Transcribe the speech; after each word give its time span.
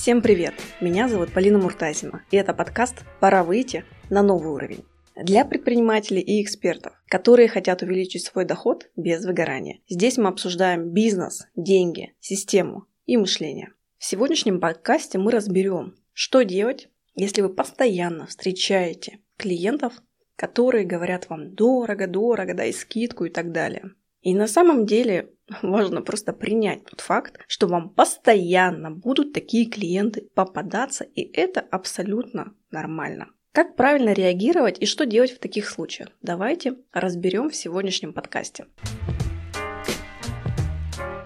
Всем 0.00 0.22
привет! 0.22 0.54
Меня 0.80 1.10
зовут 1.10 1.30
Полина 1.30 1.58
Муртазина, 1.58 2.24
и 2.30 2.36
это 2.38 2.54
подкаст 2.54 3.04
«Пора 3.20 3.44
выйти 3.44 3.84
на 4.08 4.22
новый 4.22 4.50
уровень» 4.50 4.82
для 5.14 5.44
предпринимателей 5.44 6.22
и 6.22 6.42
экспертов, 6.42 6.94
которые 7.06 7.48
хотят 7.48 7.82
увеличить 7.82 8.24
свой 8.24 8.46
доход 8.46 8.88
без 8.96 9.26
выгорания. 9.26 9.80
Здесь 9.90 10.16
мы 10.16 10.28
обсуждаем 10.28 10.88
бизнес, 10.88 11.46
деньги, 11.54 12.14
систему 12.18 12.86
и 13.04 13.18
мышление. 13.18 13.74
В 13.98 14.06
сегодняшнем 14.06 14.58
подкасте 14.58 15.18
мы 15.18 15.32
разберем, 15.32 15.94
что 16.14 16.44
делать, 16.44 16.88
если 17.14 17.42
вы 17.42 17.50
постоянно 17.50 18.26
встречаете 18.26 19.18
клиентов, 19.36 19.92
которые 20.34 20.86
говорят 20.86 21.28
вам 21.28 21.54
дорого, 21.54 22.06
дорого, 22.06 22.54
дай 22.54 22.72
скидку 22.72 23.26
и 23.26 23.28
так 23.28 23.52
далее. 23.52 23.90
И 24.22 24.34
на 24.34 24.46
самом 24.46 24.86
деле 24.86 25.28
важно 25.62 26.02
просто 26.02 26.32
принять 26.32 26.84
тот 26.84 27.00
факт, 27.00 27.38
что 27.46 27.66
вам 27.66 27.90
постоянно 27.90 28.90
будут 28.90 29.32
такие 29.32 29.66
клиенты 29.66 30.28
попадаться, 30.34 31.04
и 31.04 31.22
это 31.22 31.60
абсолютно 31.60 32.54
нормально. 32.70 33.28
Как 33.52 33.74
правильно 33.74 34.12
реагировать 34.12 34.80
и 34.80 34.86
что 34.86 35.06
делать 35.06 35.32
в 35.32 35.40
таких 35.40 35.68
случаях? 35.68 36.10
Давайте 36.22 36.76
разберем 36.92 37.50
в 37.50 37.56
сегодняшнем 37.56 38.12
подкасте. 38.12 38.66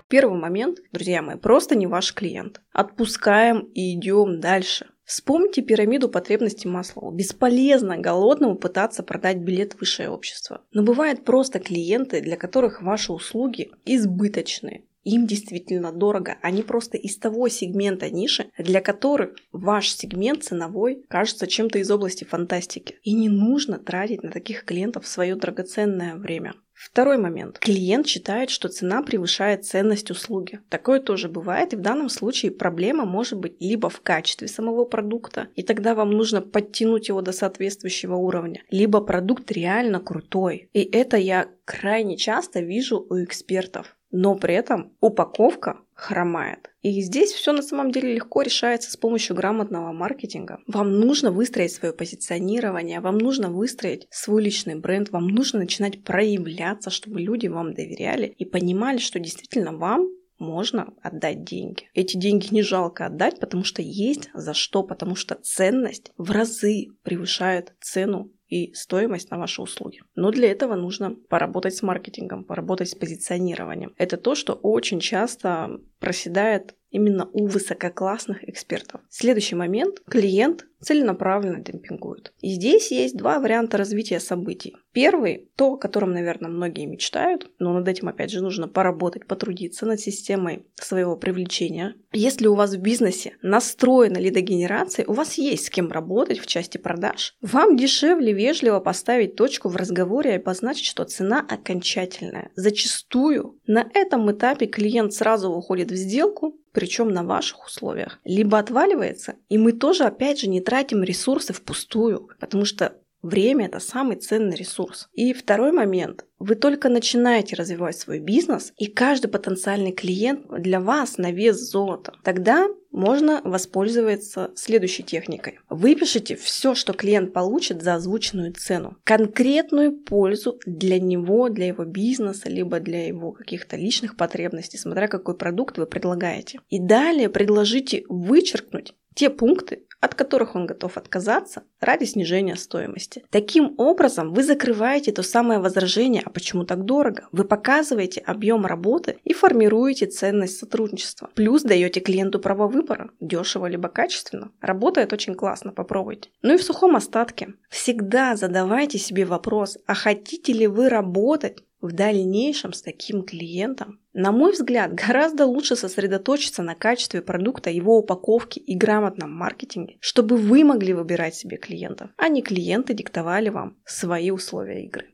Первый 0.08 0.38
момент, 0.38 0.78
друзья 0.92 1.22
мои, 1.22 1.36
просто 1.36 1.76
не 1.76 1.86
ваш 1.86 2.14
клиент. 2.14 2.60
Отпускаем 2.72 3.60
и 3.74 3.94
идем 3.94 4.40
дальше. 4.40 4.86
Вспомните 5.04 5.60
пирамиду 5.60 6.08
потребностей 6.08 6.68
Маслоу. 6.68 7.10
Бесполезно 7.10 7.98
голодному 7.98 8.56
пытаться 8.56 9.02
продать 9.02 9.36
билет 9.36 9.74
в 9.74 9.80
высшее 9.80 10.08
общество. 10.08 10.62
Но 10.72 10.82
бывают 10.82 11.24
просто 11.24 11.58
клиенты, 11.58 12.22
для 12.22 12.36
которых 12.36 12.80
ваши 12.80 13.12
услуги 13.12 13.70
избыточны. 13.84 14.84
Им 15.04 15.26
действительно 15.26 15.92
дорого. 15.92 16.38
Они 16.42 16.62
просто 16.62 16.96
из 16.96 17.16
того 17.18 17.48
сегмента 17.48 18.10
ниши, 18.10 18.50
для 18.58 18.80
которых 18.80 19.36
ваш 19.52 19.90
сегмент 19.90 20.44
ценовой 20.44 21.04
кажется 21.08 21.46
чем-то 21.46 21.78
из 21.78 21.90
области 21.90 22.24
фантастики. 22.24 22.96
И 23.02 23.12
не 23.12 23.28
нужно 23.28 23.78
тратить 23.78 24.22
на 24.22 24.30
таких 24.30 24.64
клиентов 24.64 25.06
свое 25.06 25.36
драгоценное 25.36 26.16
время. 26.16 26.54
Второй 26.74 27.18
момент. 27.18 27.60
Клиент 27.60 28.06
считает, 28.06 28.50
что 28.50 28.68
цена 28.68 29.02
превышает 29.02 29.64
ценность 29.64 30.10
услуги. 30.10 30.60
Такое 30.68 31.00
тоже 31.00 31.28
бывает, 31.28 31.72
и 31.72 31.76
в 31.76 31.80
данном 31.80 32.08
случае 32.08 32.50
проблема 32.50 33.04
может 33.04 33.38
быть 33.38 33.54
либо 33.60 33.88
в 33.88 34.00
качестве 34.00 34.48
самого 34.48 34.84
продукта, 34.84 35.48
и 35.54 35.62
тогда 35.62 35.94
вам 35.94 36.10
нужно 36.10 36.42
подтянуть 36.42 37.08
его 37.08 37.22
до 37.22 37.32
соответствующего 37.32 38.16
уровня, 38.16 38.64
либо 38.70 39.00
продукт 39.00 39.52
реально 39.52 40.00
крутой. 40.00 40.68
И 40.72 40.82
это 40.82 41.16
я 41.16 41.48
крайне 41.64 42.16
часто 42.16 42.60
вижу 42.60 43.06
у 43.08 43.22
экспертов 43.22 43.96
но 44.16 44.36
при 44.36 44.54
этом 44.54 44.92
упаковка 45.00 45.80
хромает. 45.92 46.70
И 46.82 47.00
здесь 47.02 47.32
все 47.32 47.50
на 47.50 47.62
самом 47.62 47.90
деле 47.90 48.14
легко 48.14 48.42
решается 48.42 48.88
с 48.92 48.96
помощью 48.96 49.34
грамотного 49.34 49.92
маркетинга. 49.92 50.60
Вам 50.68 51.00
нужно 51.00 51.32
выстроить 51.32 51.72
свое 51.72 51.92
позиционирование, 51.92 53.00
вам 53.00 53.18
нужно 53.18 53.50
выстроить 53.50 54.06
свой 54.10 54.44
личный 54.44 54.76
бренд, 54.76 55.10
вам 55.10 55.26
нужно 55.26 55.58
начинать 55.58 56.04
проявляться, 56.04 56.90
чтобы 56.90 57.20
люди 57.20 57.48
вам 57.48 57.74
доверяли 57.74 58.26
и 58.26 58.44
понимали, 58.44 58.98
что 58.98 59.18
действительно 59.18 59.76
вам 59.76 60.08
можно 60.38 60.94
отдать 61.02 61.44
деньги. 61.44 61.88
Эти 61.94 62.16
деньги 62.16 62.52
не 62.52 62.62
жалко 62.62 63.06
отдать, 63.06 63.40
потому 63.40 63.64
что 63.64 63.82
есть 63.82 64.30
за 64.32 64.54
что, 64.54 64.84
потому 64.84 65.16
что 65.16 65.36
ценность 65.42 66.12
в 66.16 66.30
разы 66.30 66.86
превышает 67.02 67.72
цену 67.80 68.30
и 68.48 68.72
стоимость 68.74 69.30
на 69.30 69.38
ваши 69.38 69.62
услуги. 69.62 70.02
Но 70.14 70.30
для 70.30 70.50
этого 70.50 70.74
нужно 70.74 71.14
поработать 71.28 71.74
с 71.74 71.82
маркетингом, 71.82 72.44
поработать 72.44 72.90
с 72.90 72.94
позиционированием. 72.94 73.94
Это 73.96 74.16
то, 74.16 74.34
что 74.34 74.52
очень 74.52 75.00
часто 75.00 75.80
проседает 75.98 76.74
именно 76.94 77.28
у 77.32 77.46
высококлассных 77.46 78.48
экспертов. 78.48 79.00
Следующий 79.10 79.56
момент. 79.56 80.00
Клиент 80.08 80.64
целенаправленно 80.80 81.60
демпингует. 81.60 82.32
И 82.40 82.50
здесь 82.50 82.92
есть 82.92 83.16
два 83.16 83.40
варианта 83.40 83.78
развития 83.78 84.20
событий. 84.20 84.76
Первый, 84.92 85.50
то, 85.56 85.72
о 85.72 85.76
котором, 85.76 86.12
наверное, 86.12 86.50
многие 86.50 86.86
мечтают, 86.86 87.50
но 87.58 87.72
над 87.72 87.88
этим, 87.88 88.08
опять 88.08 88.30
же, 88.30 88.42
нужно 88.42 88.68
поработать, 88.68 89.26
потрудиться 89.26 89.86
над 89.86 89.98
системой 89.98 90.66
своего 90.76 91.16
привлечения. 91.16 91.94
Если 92.12 92.46
у 92.46 92.54
вас 92.54 92.74
в 92.74 92.80
бизнесе 92.80 93.36
настроена 93.42 94.18
лидогенерация, 94.18 95.06
у 95.06 95.14
вас 95.14 95.34
есть 95.34 95.66
с 95.66 95.70
кем 95.70 95.90
работать 95.90 96.38
в 96.38 96.46
части 96.46 96.78
продаж, 96.78 97.34
вам 97.40 97.76
дешевле 97.76 98.32
вежливо 98.32 98.78
поставить 98.78 99.34
точку 99.34 99.68
в 99.68 99.76
разговоре 99.76 100.32
и 100.32 100.36
обозначить, 100.36 100.86
что 100.86 101.04
цена 101.04 101.40
окончательная. 101.40 102.50
Зачастую 102.54 103.58
на 103.66 103.88
этом 103.94 104.30
этапе 104.30 104.66
клиент 104.66 105.12
сразу 105.14 105.50
уходит 105.50 105.90
в 105.90 105.96
сделку, 105.96 106.56
причем 106.74 107.08
на 107.08 107.22
ваших 107.22 107.64
условиях, 107.64 108.18
либо 108.24 108.58
отваливается, 108.58 109.36
и 109.48 109.56
мы 109.56 109.72
тоже, 109.72 110.04
опять 110.04 110.40
же, 110.40 110.48
не 110.48 110.60
тратим 110.60 111.02
ресурсы 111.02 111.54
впустую, 111.54 112.28
потому 112.38 112.66
что 112.66 112.92
Время– 113.24 113.64
это 113.68 113.80
самый 113.80 114.16
ценный 114.16 114.54
ресурс. 114.54 115.08
И 115.14 115.32
второй 115.32 115.72
момент. 115.72 116.26
Вы 116.38 116.56
только 116.56 116.90
начинаете 116.90 117.56
развивать 117.56 117.96
свой 117.96 118.18
бизнес, 118.18 118.74
и 118.76 118.84
каждый 118.84 119.28
потенциальный 119.28 119.92
клиент 119.92 120.46
для 120.58 120.78
вас 120.78 121.16
на 121.16 121.32
вес 121.32 121.56
золота. 121.56 122.12
Тогда 122.22 122.68
можно 122.94 123.42
воспользоваться 123.44 124.52
следующей 124.54 125.02
техникой. 125.02 125.58
Выпишите 125.68 126.36
все, 126.36 126.74
что 126.74 126.92
клиент 126.92 127.32
получит 127.32 127.82
за 127.82 127.94
озвученную 127.94 128.52
цену. 128.52 128.96
Конкретную 129.04 129.92
пользу 129.92 130.60
для 130.64 131.00
него, 131.00 131.48
для 131.48 131.66
его 131.66 131.84
бизнеса, 131.84 132.48
либо 132.48 132.78
для 132.78 133.06
его 133.06 133.32
каких-то 133.32 133.76
личных 133.76 134.16
потребностей, 134.16 134.78
смотря 134.78 135.08
какой 135.08 135.36
продукт 135.36 135.76
вы 135.76 135.86
предлагаете. 135.86 136.60
И 136.70 136.78
далее 136.78 137.28
предложите 137.28 138.04
вычеркнуть 138.08 138.94
те 139.14 139.30
пункты, 139.30 139.84
от 140.04 140.14
которых 140.14 140.54
он 140.54 140.66
готов 140.66 140.98
отказаться 140.98 141.62
ради 141.80 142.04
снижения 142.04 142.56
стоимости. 142.56 143.24
Таким 143.30 143.74
образом, 143.78 144.34
вы 144.34 144.42
закрываете 144.42 145.12
то 145.12 145.22
самое 145.22 145.60
возражение, 145.60 146.22
а 146.24 146.30
почему 146.30 146.64
так 146.64 146.84
дорого? 146.84 147.28
Вы 147.32 147.44
показываете 147.44 148.20
объем 148.20 148.66
работы 148.66 149.16
и 149.24 149.32
формируете 149.32 150.06
ценность 150.06 150.58
сотрудничества. 150.58 151.30
Плюс 151.34 151.62
даете 151.62 152.00
клиенту 152.00 152.38
право 152.38 152.68
выбора, 152.68 153.10
дешево 153.20 153.66
либо 153.66 153.88
качественно. 153.88 154.52
Работает 154.60 155.12
очень 155.14 155.34
классно, 155.34 155.72
попробуйте. 155.72 156.28
Ну 156.42 156.54
и 156.54 156.58
в 156.58 156.62
сухом 156.62 156.96
остатке. 156.96 157.54
Всегда 157.70 158.36
задавайте 158.36 158.98
себе 158.98 159.24
вопрос, 159.24 159.78
а 159.86 159.94
хотите 159.94 160.52
ли 160.52 160.66
вы 160.66 160.90
работать 160.90 161.63
в 161.84 161.92
дальнейшем 161.92 162.72
с 162.72 162.80
таким 162.80 163.22
клиентом. 163.22 164.00
На 164.14 164.32
мой 164.32 164.52
взгляд, 164.52 164.94
гораздо 165.06 165.44
лучше 165.44 165.76
сосредоточиться 165.76 166.62
на 166.62 166.74
качестве 166.74 167.20
продукта, 167.20 167.70
его 167.70 167.98
упаковке 167.98 168.60
и 168.60 168.74
грамотном 168.74 169.30
маркетинге, 169.30 169.98
чтобы 170.00 170.36
вы 170.36 170.64
могли 170.64 170.94
выбирать 170.94 171.34
себе 171.34 171.58
клиентов, 171.58 172.10
а 172.16 172.28
не 172.28 172.42
клиенты 172.42 172.94
диктовали 172.94 173.50
вам 173.50 173.76
свои 173.84 174.30
условия 174.30 174.84
игры. 174.86 175.10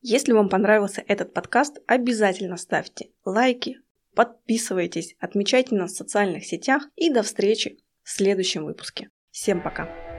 Если 0.00 0.32
вам 0.32 0.48
понравился 0.48 1.04
этот 1.06 1.34
подкаст, 1.34 1.78
обязательно 1.86 2.56
ставьте 2.56 3.10
лайки, 3.26 3.76
подписывайтесь, 4.14 5.14
отмечайте 5.20 5.74
нас 5.74 5.92
в 5.92 5.96
социальных 5.96 6.46
сетях 6.46 6.88
и 6.96 7.10
до 7.10 7.22
встречи 7.22 7.78
в 8.02 8.10
следующем 8.10 8.64
выпуске. 8.64 9.10
Всем 9.30 9.62
пока! 9.62 10.09